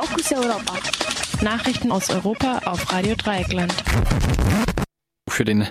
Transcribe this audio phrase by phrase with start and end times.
[0.00, 0.74] Fokus Europa.
[1.42, 3.74] Nachrichten aus Europa auf Radio Dreieckland.
[5.28, 5.66] Für den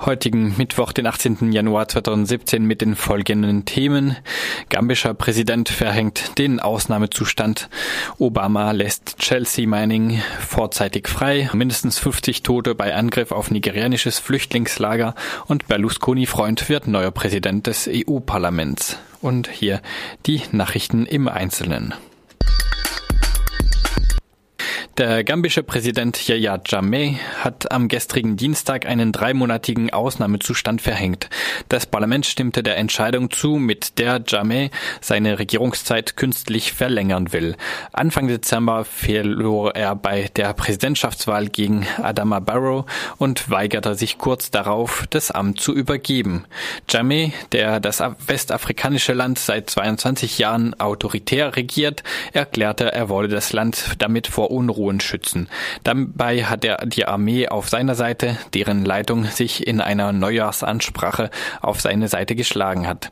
[0.00, 1.52] heutigen Mittwoch, den 18.
[1.52, 4.16] Januar 2017 mit den folgenden Themen.
[4.68, 7.68] Gambischer Präsident verhängt den Ausnahmezustand.
[8.18, 11.48] Obama lässt Chelsea Mining vorzeitig frei.
[11.52, 15.14] Mindestens 50 Tote bei Angriff auf nigerianisches Flüchtlingslager
[15.46, 18.98] und Berlusconi-Freund wird neuer Präsident des EU-Parlaments.
[19.20, 19.80] Und hier
[20.26, 21.94] die Nachrichten im Einzelnen.
[24.98, 31.30] Der gambische Präsident Yahya Jammeh hat am gestrigen Dienstag einen dreimonatigen Ausnahmezustand verhängt.
[31.68, 34.70] Das Parlament stimmte der Entscheidung zu, mit der Jammeh
[35.00, 37.54] seine Regierungszeit künstlich verlängern will.
[37.92, 42.84] Anfang Dezember verlor er bei der Präsidentschaftswahl gegen Adama Barrow
[43.18, 46.44] und weigerte sich kurz darauf, das Amt zu übergeben.
[46.88, 53.94] Jammeh, der das westafrikanische Land seit 22 Jahren autoritär regiert, erklärte, er wolle das Land
[53.98, 55.48] damit vor Unruhe Unruhen schützen.
[55.84, 61.30] Dabei hat er die Armee auf seiner Seite, deren Leitung sich in einer Neujahrsansprache
[61.60, 63.10] auf seine Seite geschlagen hat.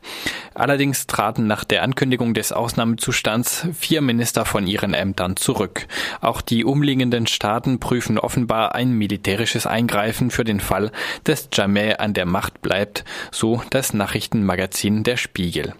[0.55, 5.87] Allerdings traten nach der Ankündigung des Ausnahmezustands vier Minister von ihren Ämtern zurück.
[6.21, 10.91] Auch die umliegenden Staaten prüfen offenbar ein militärisches Eingreifen für den Fall,
[11.25, 15.73] dass Jameh an der Macht bleibt, so das Nachrichtenmagazin Der Spiegel.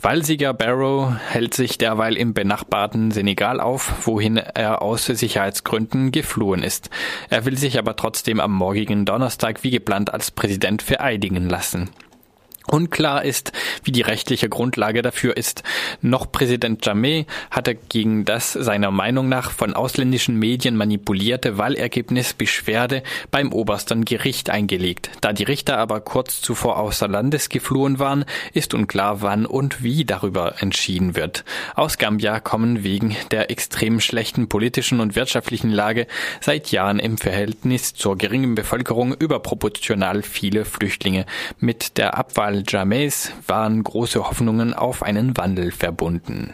[0.00, 6.90] Wahlsieger Barrow hält sich derweil im benachbarten Senegal auf, wohin er aus Sicherheitsgründen geflohen ist.
[7.30, 11.90] Er will sich aber trotzdem am morgigen Donnerstag wie geplant als Präsident vereidigen lassen.
[12.66, 13.52] Unklar ist,
[13.84, 15.62] wie die rechtliche Grundlage dafür ist.
[16.00, 23.02] Noch Präsident Jammeh hatte gegen das seiner Meinung nach von ausländischen Medien manipulierte Wahlergebnis Beschwerde
[23.30, 25.10] beim obersten Gericht eingelegt.
[25.20, 30.04] Da die Richter aber kurz zuvor außer Landes geflohen waren, ist unklar, wann und wie
[30.04, 31.44] darüber entschieden wird.
[31.74, 36.06] Aus Gambia kommen wegen der extrem schlechten politischen und wirtschaftlichen Lage
[36.40, 41.26] seit Jahren im Verhältnis zur geringen Bevölkerung überproportional viele Flüchtlinge.
[41.58, 46.52] Mit der Abwahl Al-Jameis waren große Hoffnungen auf einen Wandel verbunden.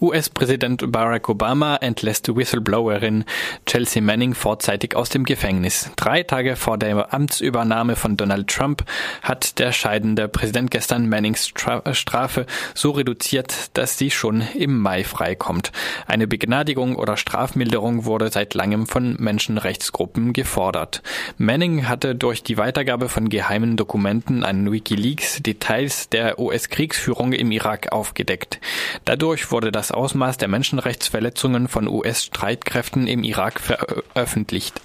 [0.00, 3.24] US-Präsident Barack Obama entlässt Whistleblowerin
[3.66, 5.90] Chelsea Manning vorzeitig aus dem Gefängnis.
[5.96, 8.84] Drei Tage vor der Amtsübernahme von Donald Trump
[9.22, 15.72] hat der scheidende Präsident gestern Mannings Strafe so reduziert, dass sie schon im Mai freikommt.
[16.06, 21.02] Eine Begnadigung oder Strafmilderung wurde seit langem von Menschenrechtsgruppen gefordert.
[21.38, 27.90] Manning hatte durch die Weitergabe von geheimen Dokumenten an Wikileaks Details der US-Kriegsführung im Irak
[27.90, 28.60] aufgedeckt.
[29.04, 34.82] Dadurch wurde das das Ausmaß der Menschenrechtsverletzungen von US-Streitkräften im Irak veröffentlicht.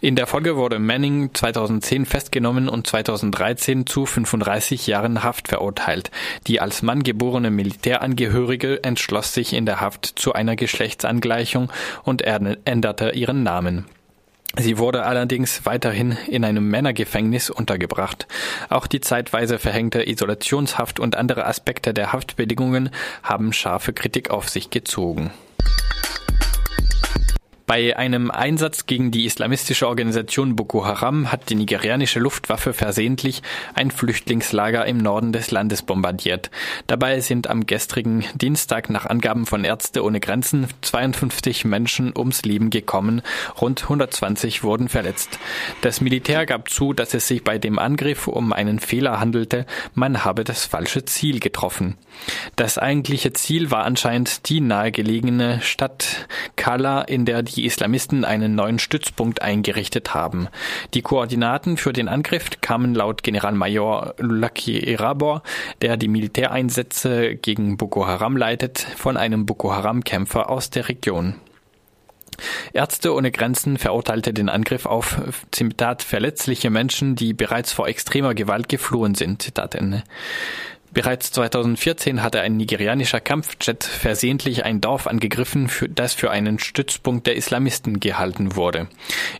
[0.00, 6.12] In der Folge wurde Manning 2010 festgenommen und 2013 zu 35 Jahren Haft verurteilt.
[6.46, 11.72] Die als Mann geborene Militärangehörige entschloss sich in der Haft zu einer Geschlechtsangleichung
[12.04, 13.86] und änderte ihren Namen.
[14.56, 18.28] Sie wurde allerdings weiterhin in einem Männergefängnis untergebracht.
[18.68, 22.90] Auch die zeitweise verhängte Isolationshaft und andere Aspekte der Haftbedingungen
[23.22, 25.32] haben scharfe Kritik auf sich gezogen.
[27.66, 33.42] Bei einem Einsatz gegen die islamistische Organisation Boko Haram hat die nigerianische Luftwaffe versehentlich
[33.72, 36.50] ein Flüchtlingslager im Norden des Landes bombardiert.
[36.86, 42.68] Dabei sind am gestrigen Dienstag nach Angaben von Ärzte ohne Grenzen 52 Menschen ums Leben
[42.68, 43.22] gekommen,
[43.58, 45.38] rund 120 wurden verletzt.
[45.80, 49.64] Das Militär gab zu, dass es sich bei dem Angriff um einen Fehler handelte,
[49.94, 51.96] man habe das falsche Ziel getroffen.
[52.56, 58.54] Das eigentliche Ziel war anscheinend die nahegelegene Stadt Kala, in der die die Islamisten einen
[58.54, 60.48] neuen Stützpunkt eingerichtet haben.
[60.94, 65.42] Die Koordinaten für den Angriff kamen laut Generalmajor Lucky Erabor,
[65.82, 71.36] der die Militäreinsätze gegen Boko Haram leitet, von einem Boko Haram-Kämpfer aus der Region.
[72.72, 75.20] Ärzte ohne Grenzen verurteilte den Angriff auf
[75.52, 79.42] Zitat verletzliche Menschen, die bereits vor extremer Gewalt geflohen sind.
[79.42, 80.02] Zitat Ende.
[80.94, 87.34] Bereits 2014 hatte ein nigerianischer Kampfjet versehentlich ein Dorf angegriffen, das für einen Stützpunkt der
[87.34, 88.86] Islamisten gehalten wurde.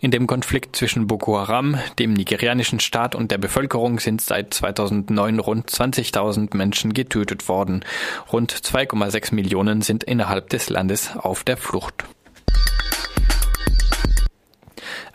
[0.01, 5.39] In dem Konflikt zwischen Boko Haram, dem nigerianischen Staat und der Bevölkerung sind seit 2009
[5.39, 7.85] rund 20.000 Menschen getötet worden.
[8.33, 12.05] Rund 2,6 Millionen sind innerhalb des Landes auf der Flucht.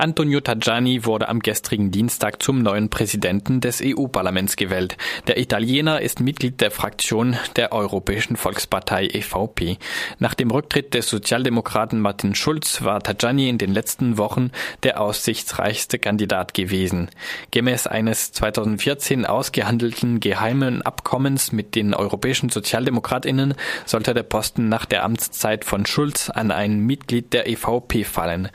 [0.02, 4.96] Antonio Tajani wurde am gestrigen Dienstag zum neuen Präsidenten des EU-Parlaments gewählt.
[5.28, 9.78] Der Italiener ist Mitglied der Fraktion der Europäischen Volkspartei EVP.
[10.18, 14.52] Nach dem Rücktritt des Sozialdemokraten Martin Schulz war Tajani in den letzten Wochen
[14.84, 17.10] der aussichtsreichste Kandidat gewesen.
[17.52, 23.54] Gemäß eines 2014 ausgehandelten geheimen Abkommens mit den europäischen Sozialdemokratinnen
[23.86, 28.48] sollte der Posten nach der Amtszeit von Schulz an ein Mitglied der EVP fallen.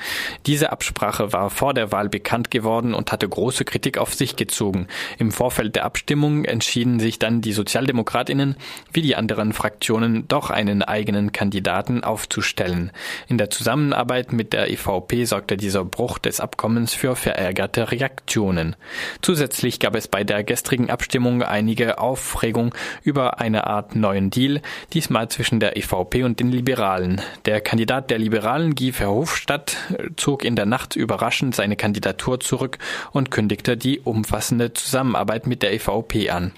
[0.47, 4.87] Diese Absprache war vor der Wahl bekannt geworden und hatte große Kritik auf sich gezogen.
[5.19, 8.57] Im Vorfeld der Abstimmung entschieden sich dann die Sozialdemokratinnen
[8.93, 12.93] wie die anderen Fraktionen doch einen eigenen Kandidaten aufzustellen.
[13.27, 18.77] In der Zusammenarbeit mit der EVP sorgte dieser Bruch des Abkommens für verärgerte Reaktionen.
[19.21, 22.73] Zusätzlich gab es bei der gestrigen Abstimmung einige Aufregung
[23.03, 27.21] über eine Art neuen Deal, diesmal zwischen der EVP und den Liberalen.
[27.45, 29.77] Der Kandidat der Liberalen, Guy Verhofstadt,
[30.17, 30.95] zog in der Nacht
[31.25, 32.77] überraschend seine Kandidatur zurück
[33.13, 36.53] und kündigte die umfassende Zusammenarbeit mit der EVP an.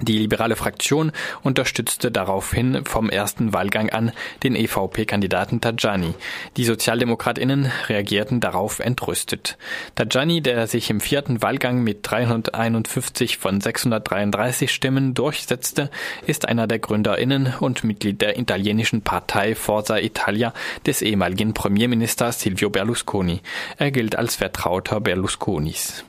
[0.00, 1.12] Die liberale Fraktion
[1.42, 4.12] unterstützte daraufhin vom ersten Wahlgang an
[4.42, 6.14] den EVP-Kandidaten Tajani.
[6.56, 9.58] Die Sozialdemokratinnen reagierten darauf entrüstet.
[9.94, 15.90] Tajani, der sich im vierten Wahlgang mit 351 von 633 Stimmen durchsetzte,
[16.26, 20.54] ist einer der Gründerinnen und Mitglied der italienischen Partei Forza Italia
[20.86, 23.42] des ehemaligen Premierministers Silvio Berlusconi.
[23.76, 26.00] Er gilt als Vertrauter Berlusconis.